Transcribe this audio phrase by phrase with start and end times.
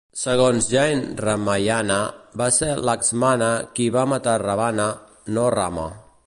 [0.19, 1.97] Segons Jain Ramayana,
[2.43, 4.89] va ser Laxmana qui va matar Ravana,
[5.37, 5.87] no Rama.